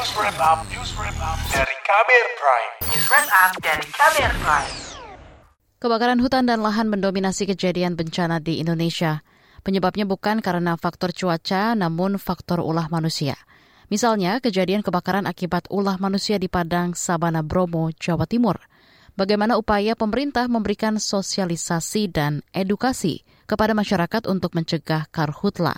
[0.00, 2.72] News Wrap Up, News Wrap Up dari Kamer Prime.
[2.88, 4.72] News Wrap Up dari Kamer Prime.
[5.76, 9.20] Kebakaran hutan dan lahan mendominasi kejadian bencana di Indonesia.
[9.60, 13.36] Penyebabnya bukan karena faktor cuaca, namun faktor ulah manusia.
[13.92, 18.56] Misalnya, kejadian kebakaran akibat ulah manusia di Padang Sabana Bromo, Jawa Timur.
[19.20, 25.76] Bagaimana upaya pemerintah memberikan sosialisasi dan edukasi kepada masyarakat untuk mencegah karhutla?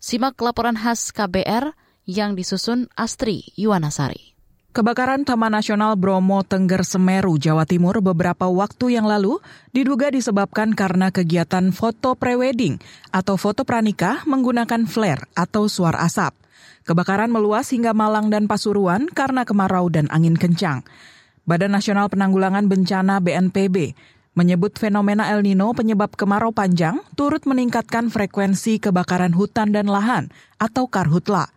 [0.00, 1.76] Simak laporan khas KBR
[2.08, 4.30] yang disusun Astri Yuwanasari.
[4.70, 9.42] Kebakaran Taman Nasional Bromo Tengger Semeru, Jawa Timur beberapa waktu yang lalu
[9.74, 12.78] diduga disebabkan karena kegiatan foto prewedding
[13.10, 16.38] atau foto pranikah menggunakan flare atau suar asap.
[16.86, 20.86] Kebakaran meluas hingga Malang dan Pasuruan karena kemarau dan angin kencang.
[21.50, 23.98] Badan Nasional Penanggulangan Bencana BNPB
[24.38, 30.30] menyebut fenomena El Nino penyebab kemarau panjang turut meningkatkan frekuensi kebakaran hutan dan lahan
[30.62, 31.50] atau karhutla.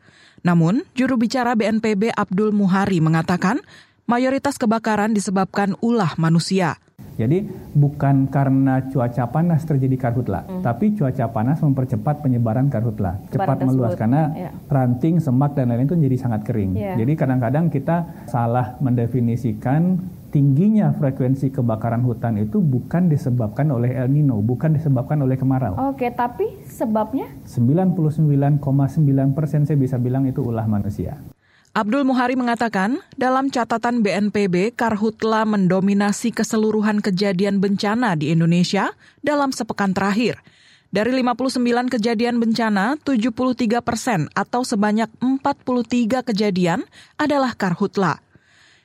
[0.44, 3.64] Namun, juru bicara BNPB Abdul Muhari mengatakan
[4.04, 6.84] mayoritas kebakaran disebabkan ulah manusia.
[7.14, 7.46] Jadi
[7.78, 10.62] bukan karena cuaca panas terjadi karhutla, hmm.
[10.66, 14.50] tapi cuaca panas mempercepat penyebaran karhutla, cepat meluas karena ya.
[14.66, 16.74] ranting, semak dan lain-lain itu jadi sangat kering.
[16.74, 16.98] Ya.
[16.98, 20.02] Jadi kadang-kadang kita salah mendefinisikan
[20.34, 25.78] tingginya frekuensi kebakaran hutan itu bukan disebabkan oleh El Nino, bukan disebabkan oleh kemarau.
[25.94, 27.30] Oke, tapi sebabnya?
[27.46, 28.58] 99,9
[29.38, 31.22] persen saya bisa bilang itu ulah manusia.
[31.74, 39.94] Abdul Muhari mengatakan, dalam catatan BNPB, karhutla mendominasi keseluruhan kejadian bencana di Indonesia dalam sepekan
[39.94, 40.42] terakhir.
[40.94, 46.86] Dari 59 kejadian bencana, 73 persen atau sebanyak 43 kejadian
[47.18, 48.22] adalah karhutla.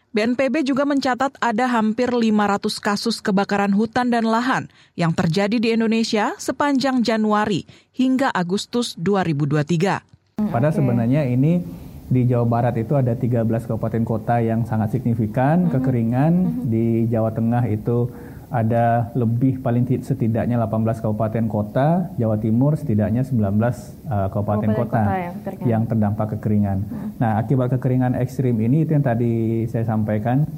[0.09, 6.33] BNPB juga mencatat ada hampir 500 kasus kebakaran hutan dan lahan yang terjadi di Indonesia
[6.41, 10.49] sepanjang Januari hingga Agustus 2023.
[10.49, 11.61] Pada sebenarnya ini
[12.09, 17.69] di Jawa Barat itu ada 13 kabupaten kota yang sangat signifikan kekeringan, di Jawa Tengah
[17.69, 18.09] itu
[18.49, 25.03] ada lebih paling setidaknya 18 kabupaten kota, Jawa Timur setidaknya 19 uh, kabupaten, kabupaten kota,
[25.05, 25.35] kota yang,
[25.69, 26.79] yang terdampak kekeringan.
[26.89, 27.09] Hmm.
[27.21, 30.49] Nah, akibat kekeringan ekstrim ini itu yang tadi saya sampaikan,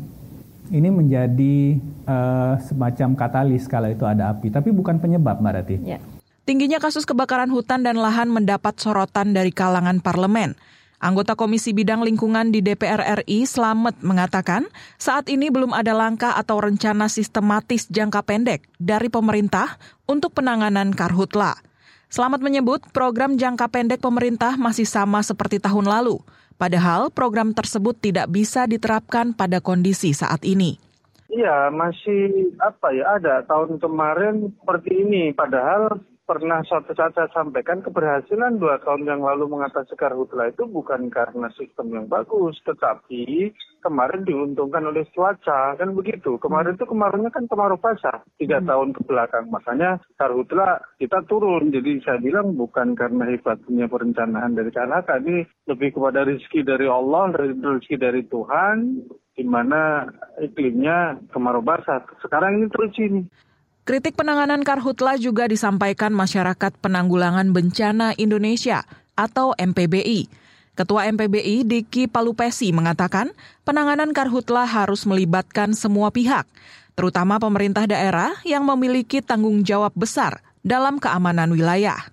[0.70, 5.76] ini menjadi uh, semacam katalis kalau itu ada api, tapi bukan penyebab, Mbak Rati.
[5.82, 5.98] Ya.
[6.46, 10.54] Tingginya kasus kebakaran hutan dan lahan mendapat sorotan dari kalangan parlemen.
[11.00, 14.68] Anggota Komisi Bidang Lingkungan di DPR RI, Slamet, mengatakan
[15.00, 21.56] saat ini belum ada langkah atau rencana sistematis jangka pendek dari pemerintah untuk penanganan karhutla.
[22.12, 26.20] Slamet menyebut program jangka pendek pemerintah masih sama seperti tahun lalu,
[26.60, 30.76] padahal program tersebut tidak bisa diterapkan pada kondisi saat ini.
[31.32, 35.96] Iya, masih apa ya, ada tahun kemarin seperti ini, padahal
[36.30, 41.50] pernah suatu saat saya sampaikan keberhasilan dua tahun yang lalu mengatasi karhutla itu bukan karena
[41.58, 43.50] sistem yang bagus, tetapi
[43.82, 46.38] kemarin diuntungkan oleh cuaca kan begitu.
[46.38, 48.70] Kemarin itu kemarinnya kan kemarau basah tiga hmm.
[48.70, 51.74] tahun ke belakang, makanya karhutla kita turun.
[51.74, 57.34] Jadi saya bilang bukan karena hebatnya perencanaan dari Kanaka, ini lebih kepada rezeki dari Allah,
[57.34, 59.02] rezeki dari Tuhan,
[59.34, 60.06] di mana
[60.38, 62.06] iklimnya kemarau basah.
[62.22, 63.26] Sekarang ini terus ini.
[63.80, 68.84] Kritik penanganan karhutla juga disampaikan Masyarakat Penanggulangan Bencana Indonesia
[69.16, 70.28] atau MPBI.
[70.76, 73.32] Ketua MPBI Diki Palupesi mengatakan
[73.64, 76.44] penanganan karhutla harus melibatkan semua pihak,
[76.92, 82.04] terutama pemerintah daerah yang memiliki tanggung jawab besar dalam keamanan wilayah.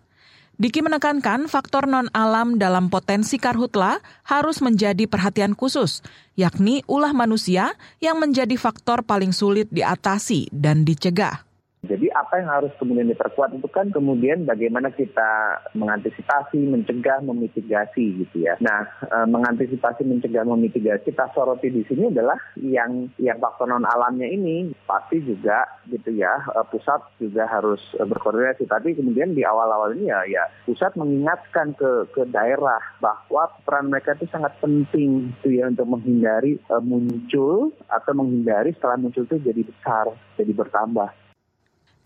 [0.57, 5.99] Diki menekankan faktor non-alam dalam potensi karhutla harus menjadi perhatian khusus,
[6.33, 11.46] yakni ulah manusia yang menjadi faktor paling sulit diatasi dan dicegah.
[11.87, 18.43] Jadi apa yang harus kemudian diperkuat itu kan kemudian bagaimana kita mengantisipasi, mencegah, memitigasi gitu
[18.43, 18.59] ya.
[18.59, 24.27] Nah, e, mengantisipasi, mencegah, memitigasi kita soroti di sini adalah yang yang faktor non alamnya
[24.27, 28.67] ini pasti juga gitu ya e, pusat juga harus berkoordinasi.
[28.67, 34.19] Tapi kemudian di awal-awal ini ya ya pusat mengingatkan ke ke daerah bahwa peran mereka
[34.19, 39.61] itu sangat penting gitu ya untuk menghindari e, muncul atau menghindari setelah muncul itu jadi
[39.63, 41.26] besar, jadi bertambah.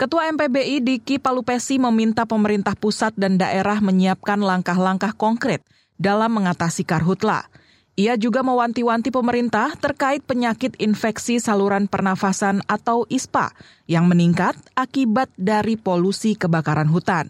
[0.01, 5.62] Ketua MPBI Diki Palupesi meminta pemerintah pusat dan daerah menyiapkan langkah-langkah konkret
[6.01, 7.45] dalam mengatasi karhutla.
[7.94, 13.53] Ia juga mewanti-wanti pemerintah terkait penyakit infeksi saluran pernafasan atau ISPA
[13.86, 17.30] yang meningkat akibat dari polusi kebakaran hutan.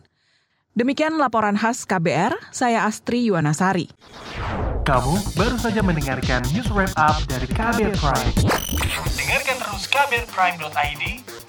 [0.71, 3.91] Demikian laporan khas KBR, saya Astri Yuwanasari.
[4.87, 8.31] Kamu baru saja mendengarkan news wrap up dari KBR Prime.
[9.19, 11.03] Dengarkan terus kbrprime.id,